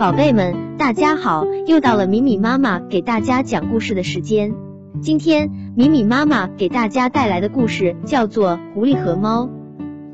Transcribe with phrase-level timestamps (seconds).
[0.00, 1.44] 宝贝们，大家好！
[1.66, 4.54] 又到了米米妈妈给大家讲故事的时间。
[5.02, 9.44] 今天米米妈妈给大家带来的故事叫做《狐狸和猫》。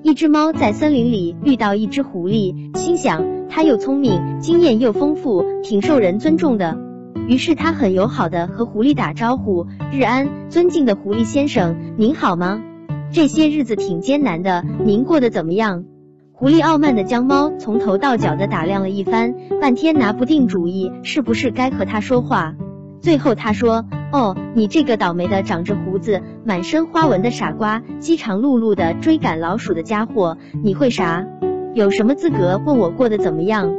[0.03, 6.76] 一只猫在森林里遇到一只狐狸，心想它又聪明，经验又丰富，挺受人尊重的。
[7.28, 12.60] 于是它很友好的和狐狸打招呼：“日安，尊敬的狐狸先生，您好吗？
[13.12, 15.84] 这些日子挺艰难的，您过得怎么样？”
[16.38, 22.54] 狐狸傲慢的将猫从头到脚的打量了一番，半天拿不定主意，是不是该和它说话。
[23.00, 31.27] 最后他说：“哦，你这个倒霉的长着胡子、满身花纹的傻瓜，饥肠辘辘的追赶老鼠的家伙，你会啥？
[31.72, 33.72] 有什么资格问我过得怎么样？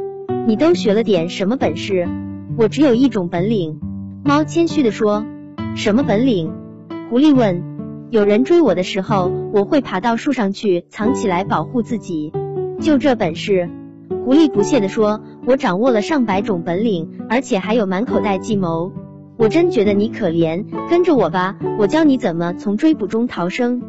[0.48, 2.08] 你都学了点什么本事？
[2.56, 3.78] 我只有一种本领。”
[4.26, 5.24] 猫谦虚的说
[5.76, 6.52] ：“什么本领？”
[7.08, 7.62] 狐狸问
[8.10, 12.32] ：“有人追我的时候，我会爬到树上去藏起来保护自己。”
[12.80, 13.68] 就这本事，
[14.24, 18.92] 狐狸不屑地说：“我掌握了上百种本领，而且还有满口袋计谋。
[19.36, 23.82] 我真觉得你可怜，跟着我吧，我教你怎么从追捕中逃生。”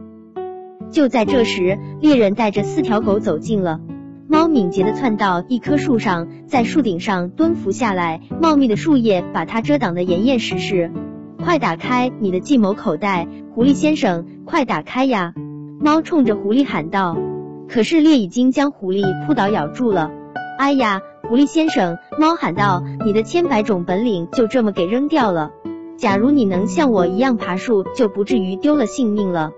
[0.89, 3.79] 就在这时，猎人带着四条狗走近了。
[4.27, 10.91] 猫敏捷地窜到一棵树上，在树顶上蹲伏下来，茂密的树叶把它遮挡得严严实实。
[11.43, 15.33] 快打开你的计谋口袋，狐狸先生，快打开呀！
[15.79, 17.17] 猫冲着狐狸喊道。
[17.71, 20.11] 可是猎已经将狐狸扑倒咬住了。
[20.57, 25.51] 哎呀，狐狸先生，猫喊道，你的千百种本领就这么给扔掉了。
[25.97, 29.51] 假如你能像我一样爬树，就不至于丢了性命了。